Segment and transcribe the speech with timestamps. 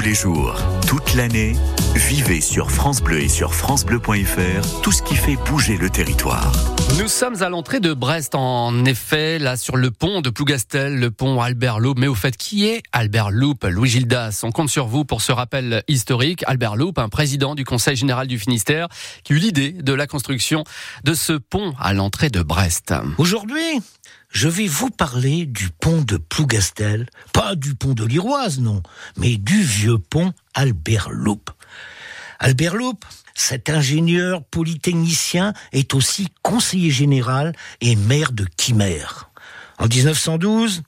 [0.00, 0.54] Tous les jours,
[0.86, 1.54] toute l'année,
[1.94, 6.50] vivez sur France Bleu et sur francebleu.fr tout ce qui fait bouger le territoire.
[6.98, 11.10] Nous sommes à l'entrée de Brest, en effet, là sur le pont de Plougastel, le
[11.10, 11.92] pont Albert Loup.
[11.98, 13.56] Mais au fait, qui est Albert Loup?
[13.64, 16.44] Louis Gildas, on compte sur vous pour ce rappel historique.
[16.46, 18.88] Albert Loup, un président du Conseil général du Finistère,
[19.22, 20.64] qui eut l'idée de la construction
[21.04, 22.94] de ce pont à l'entrée de Brest.
[23.18, 23.82] Aujourd'hui,
[24.30, 28.82] je vais vous parler du pont de Plougastel, pas du pont de l'Iroise, non,
[29.16, 31.42] mais du vieux pont Albert Loup.
[32.38, 32.98] Albert Loup,
[33.34, 39.29] cet ingénieur polytechnicien est aussi conseiller général et maire de Quimère.
[39.80, 40.82] En 1912,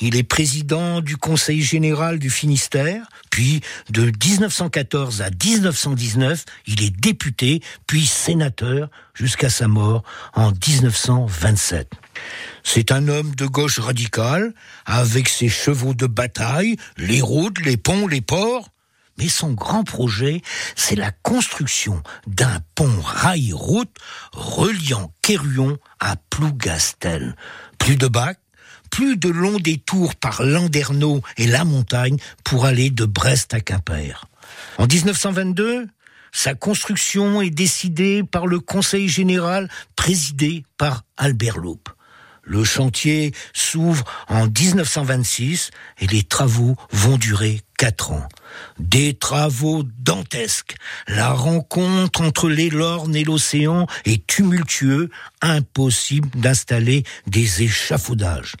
[0.00, 6.96] il est président du Conseil général du Finistère, puis de 1914 à 1919, il est
[6.96, 11.90] député, puis sénateur, jusqu'à sa mort en 1927.
[12.62, 14.54] C'est un homme de gauche radicale,
[14.86, 18.68] avec ses chevaux de bataille, les routes, les ponts, les ports.
[19.18, 20.42] Mais son grand projet,
[20.76, 23.94] c'est la construction d'un pont rail-route
[24.32, 27.36] reliant Quéruon à Plougastel.
[27.78, 28.40] Plus de bacs,
[28.90, 34.26] plus de longs détours par Landerneau et la montagne pour aller de Brest à Quimper.
[34.78, 35.88] En 1922,
[36.32, 41.80] sa construction est décidée par le Conseil général présidé par Albert Loup.
[42.42, 48.28] Le chantier s'ouvre en 1926 et les travaux vont durer quatre ans.
[48.78, 50.76] Des travaux dantesques.
[51.06, 55.08] La rencontre entre les Lornes et l'océan est tumultueux,
[55.40, 58.56] impossible d'installer des échafaudages.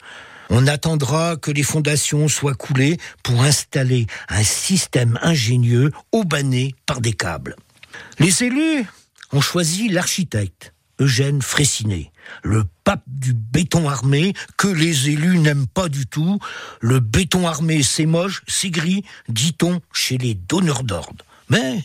[0.48, 7.12] On attendra que les fondations soient coulées pour installer un système ingénieux aubané par des
[7.12, 7.56] câbles.
[8.18, 8.86] Les élus
[9.32, 15.88] ont choisi l'architecte Eugène Fraissinet, le pape du béton armé que les élus n'aiment pas
[15.88, 16.38] du tout.
[16.80, 21.24] Le béton armé, c'est moche, c'est gris, dit-on chez les donneurs d'ordre.
[21.50, 21.84] Mais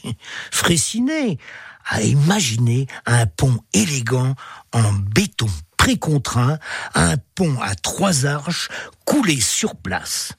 [0.51, 1.37] Fraissinet
[1.85, 4.35] a imaginé un pont élégant
[4.71, 6.59] en béton précontraint,
[6.95, 8.69] un pont à trois arches
[9.05, 10.33] coulé sur place.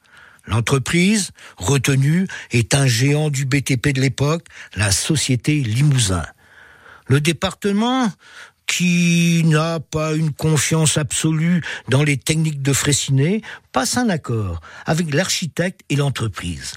[0.46, 6.24] L'entreprise retenue est un géant du BTP de l'époque, la société Limousin.
[7.08, 8.10] Le département
[8.66, 13.42] qui n'a pas une confiance absolue dans les techniques de Fraissinet,
[13.72, 16.74] passe un accord avec l'architecte et l'entreprise.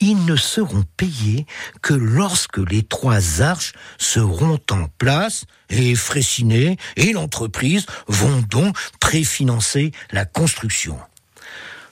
[0.00, 1.46] Ils ne seront payés
[1.82, 9.92] que lorsque les trois arches seront en place et Fraissinet et l'entreprise vont donc préfinancer
[10.12, 10.98] la construction.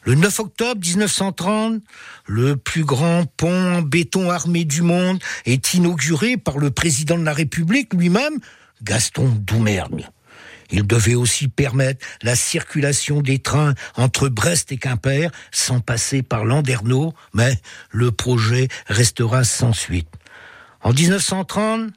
[0.06, 1.82] Le 9 octobre 1930,
[2.26, 7.24] le plus grand pont en béton armé du monde est inauguré par le président de
[7.24, 8.38] la République lui-même,
[8.82, 10.06] Gaston Doumergue.
[10.70, 16.44] Il devait aussi permettre la circulation des trains entre Brest et Quimper sans passer par
[16.44, 20.08] Landerneau, mais le projet restera sans suite.
[20.80, 21.90] En 1930,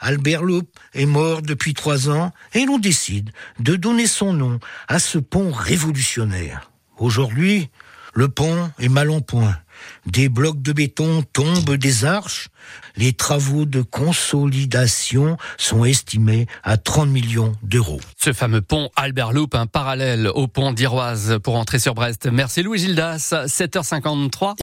[0.00, 3.30] Albert Loup est mort depuis trois ans et l'on décide
[3.60, 6.70] de donner son nom à ce pont révolutionnaire.
[6.98, 7.70] Aujourd'hui,
[8.14, 9.56] le pont est mal en point.
[10.06, 12.48] Des blocs de béton tombent des arches.
[12.96, 18.00] Les travaux de consolidation sont estimés à 30 millions d'euros.
[18.16, 22.28] Ce fameux pont Albert Loup, un parallèle au pont d'Iroise pour entrer sur Brest.
[22.30, 24.54] Merci Louis Gildas, 7h53.